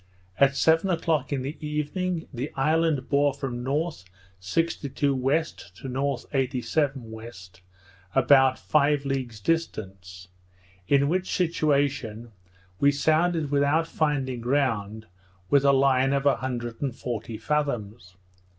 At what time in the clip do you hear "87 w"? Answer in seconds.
6.31-7.29